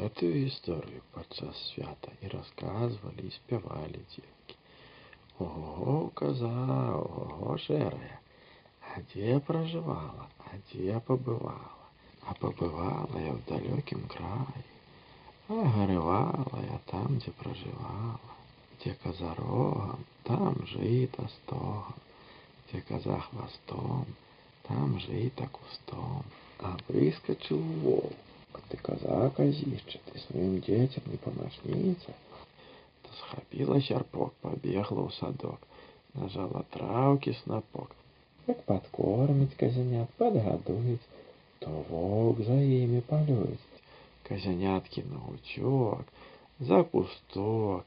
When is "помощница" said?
31.17-32.13